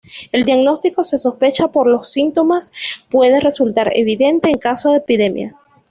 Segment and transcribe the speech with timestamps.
[0.31, 2.71] El diagnóstico se sospecha por los síntomas,
[3.11, 5.55] puede resultar evidente en caso de epidemia.